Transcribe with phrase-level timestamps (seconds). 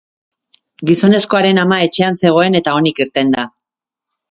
[0.89, 3.49] Gizonezkoaren ama etxean zegoen eta onik irten da.